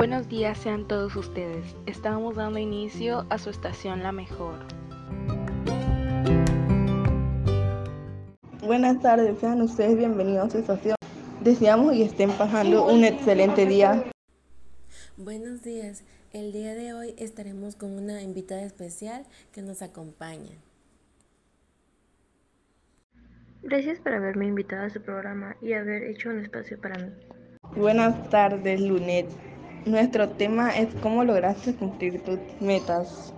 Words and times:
Buenos 0.00 0.30
días 0.30 0.56
sean 0.56 0.88
todos 0.88 1.14
ustedes. 1.14 1.76
Estamos 1.84 2.36
dando 2.36 2.58
inicio 2.58 3.26
a 3.28 3.36
su 3.36 3.50
estación 3.50 4.02
La 4.02 4.12
Mejor. 4.12 4.54
Buenas 8.62 8.98
tardes, 9.02 9.38
sean 9.40 9.60
ustedes 9.60 9.98
bienvenidos 9.98 10.46
a 10.46 10.50
su 10.52 10.56
estación. 10.56 10.96
Deseamos 11.42 11.92
y 11.92 12.02
estén 12.04 12.30
pasando 12.30 12.86
un 12.86 13.04
excelente 13.04 13.66
día. 13.66 14.02
Buenos 15.18 15.60
días. 15.60 16.02
El 16.32 16.52
día 16.52 16.74
de 16.74 16.94
hoy 16.94 17.14
estaremos 17.18 17.76
con 17.76 17.90
una 17.90 18.22
invitada 18.22 18.62
especial 18.62 19.26
que 19.52 19.60
nos 19.60 19.82
acompaña. 19.82 20.56
Gracias 23.62 24.00
por 24.00 24.14
haberme 24.14 24.46
invitado 24.46 24.86
a 24.86 24.88
su 24.88 25.02
programa 25.02 25.56
y 25.60 25.74
haber 25.74 26.04
hecho 26.04 26.30
un 26.30 26.38
espacio 26.38 26.80
para 26.80 26.98
mí. 27.04 27.12
Buenas 27.76 28.30
tardes, 28.30 28.80
Lunet. 28.80 29.26
Nuestro 29.86 30.28
tema 30.28 30.76
es 30.76 30.94
cómo 30.96 31.24
lograste 31.24 31.74
cumplir 31.74 32.22
tus 32.22 32.38
metas. 32.60 33.32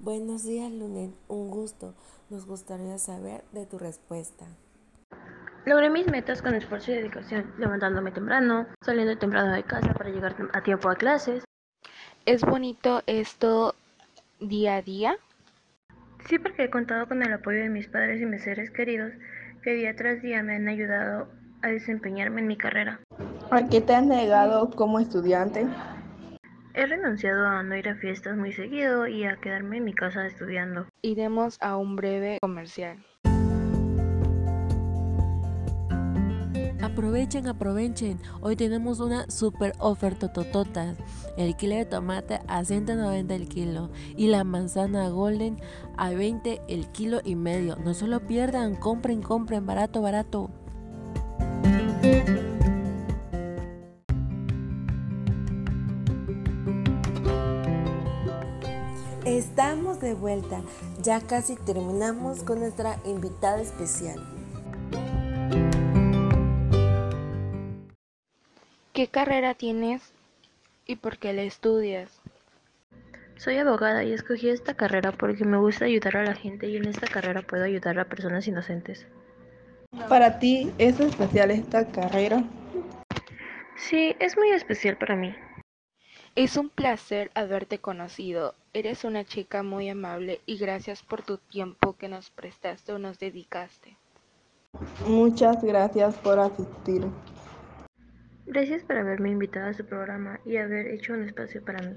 Buenos 0.00 0.44
días, 0.44 0.72
Lunet. 0.72 1.12
Un 1.28 1.48
gusto. 1.48 1.94
Nos 2.28 2.44
gustaría 2.44 2.98
saber 2.98 3.44
de 3.52 3.66
tu 3.66 3.78
respuesta. 3.78 4.46
Logré 5.64 5.90
mis 5.90 6.08
metas 6.08 6.42
con 6.42 6.54
esfuerzo 6.54 6.90
y 6.90 6.96
dedicación, 6.96 7.54
levantándome 7.58 8.10
temprano, 8.10 8.66
saliendo 8.84 9.16
temprano 9.16 9.52
de 9.52 9.62
casa 9.62 9.94
para 9.94 10.10
llegar 10.10 10.34
a 10.52 10.62
tiempo 10.62 10.90
a 10.90 10.96
clases. 10.96 11.44
¿Es 12.26 12.42
bonito 12.42 13.02
esto 13.06 13.76
día 14.40 14.76
a 14.76 14.82
día? 14.82 15.16
Sí, 16.28 16.40
porque 16.40 16.64
he 16.64 16.70
contado 16.70 17.06
con 17.06 17.22
el 17.22 17.32
apoyo 17.32 17.58
de 17.60 17.68
mis 17.68 17.86
padres 17.86 18.20
y 18.20 18.26
mis 18.26 18.42
seres 18.42 18.70
queridos 18.72 19.12
que 19.62 19.72
día 19.72 19.94
tras 19.94 20.20
día 20.20 20.42
me 20.42 20.56
han 20.56 20.68
ayudado 20.68 21.28
a 21.62 21.68
desempeñarme 21.68 22.40
en 22.40 22.48
mi 22.48 22.56
carrera. 22.56 23.00
¿A 23.52 23.66
qué 23.66 23.80
te 23.80 23.92
has 23.92 24.06
negado 24.06 24.70
como 24.70 25.00
estudiante? 25.00 25.66
He 26.72 26.86
renunciado 26.86 27.48
a 27.48 27.64
no 27.64 27.76
ir 27.76 27.88
a 27.88 27.96
fiestas 27.96 28.36
muy 28.36 28.52
seguido 28.52 29.08
y 29.08 29.24
a 29.24 29.40
quedarme 29.40 29.78
en 29.78 29.84
mi 29.84 29.92
casa 29.92 30.24
estudiando. 30.24 30.86
Iremos 31.02 31.56
a 31.60 31.76
un 31.76 31.96
breve 31.96 32.38
comercial. 32.40 33.04
Aprovechen, 36.80 37.48
aprovechen. 37.48 38.20
Hoy 38.40 38.54
tenemos 38.54 39.00
una 39.00 39.28
super 39.28 39.72
oferta 39.80 40.32
totota. 40.32 40.94
El 41.36 41.56
kilo 41.56 41.74
de 41.74 41.86
tomate 41.86 42.38
a 42.46 42.64
190 42.64 43.34
el 43.34 43.48
kilo 43.48 43.90
y 44.16 44.28
la 44.28 44.44
manzana 44.44 45.08
golden 45.08 45.60
a 45.96 46.10
20 46.10 46.62
el 46.68 46.86
kilo 46.92 47.20
y 47.24 47.34
medio. 47.34 47.74
No 47.84 47.94
se 47.94 48.06
lo 48.06 48.20
pierdan, 48.20 48.76
compren, 48.76 49.22
compren, 49.22 49.66
barato, 49.66 50.02
barato. 50.02 50.50
Estamos 59.30 60.00
de 60.00 60.12
vuelta, 60.14 60.60
ya 61.02 61.20
casi 61.20 61.54
terminamos 61.54 62.42
con 62.42 62.58
nuestra 62.58 62.96
invitada 63.04 63.60
especial. 63.60 64.18
¿Qué 68.92 69.06
carrera 69.06 69.54
tienes 69.54 70.02
y 70.84 70.96
por 70.96 71.18
qué 71.18 71.32
la 71.32 71.42
estudias? 71.42 72.20
Soy 73.36 73.58
abogada 73.58 74.02
y 74.02 74.12
escogí 74.12 74.48
esta 74.48 74.74
carrera 74.74 75.12
porque 75.12 75.44
me 75.44 75.58
gusta 75.58 75.84
ayudar 75.84 76.16
a 76.16 76.24
la 76.24 76.34
gente 76.34 76.66
y 76.66 76.76
en 76.76 76.88
esta 76.88 77.06
carrera 77.06 77.42
puedo 77.42 77.62
ayudar 77.62 78.00
a 78.00 78.06
personas 78.06 78.48
inocentes. 78.48 79.06
Para 80.08 80.40
ti, 80.40 80.72
¿es 80.78 80.98
especial 80.98 81.52
esta 81.52 81.86
carrera? 81.86 82.42
Sí, 83.76 84.16
es 84.18 84.36
muy 84.36 84.50
especial 84.50 84.96
para 84.98 85.14
mí. 85.14 85.36
Es 86.34 86.56
un 86.56 86.68
placer 86.68 87.30
haberte 87.34 87.78
conocido. 87.78 88.56
Eres 88.72 89.02
una 89.02 89.24
chica 89.24 89.64
muy 89.64 89.88
amable 89.88 90.40
y 90.46 90.56
gracias 90.56 91.02
por 91.02 91.22
tu 91.22 91.38
tiempo 91.38 91.96
que 91.96 92.08
nos 92.08 92.30
prestaste 92.30 92.92
o 92.92 93.00
nos 93.00 93.18
dedicaste. 93.18 93.96
Muchas 95.08 95.60
gracias 95.64 96.14
por 96.18 96.38
asistir. 96.38 97.04
Gracias 98.46 98.84
por 98.84 98.96
haberme 98.96 99.30
invitado 99.30 99.70
a 99.70 99.74
su 99.74 99.84
programa 99.84 100.38
y 100.46 100.56
haber 100.56 100.86
hecho 100.86 101.14
un 101.14 101.24
espacio 101.24 101.64
para 101.64 101.82
mí. 101.82 101.96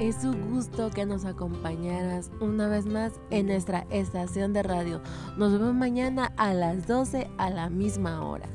Es 0.00 0.24
un 0.24 0.50
gusto 0.50 0.88
que 0.88 1.04
nos 1.04 1.26
acompañaras 1.26 2.30
una 2.40 2.68
vez 2.68 2.86
más 2.86 3.20
en 3.30 3.48
nuestra 3.48 3.86
estación 3.90 4.54
de 4.54 4.62
radio. 4.62 5.02
Nos 5.36 5.52
vemos 5.52 5.74
mañana 5.74 6.32
a 6.38 6.54
las 6.54 6.86
12 6.86 7.28
a 7.36 7.50
la 7.50 7.68
misma 7.68 8.26
hora. 8.26 8.48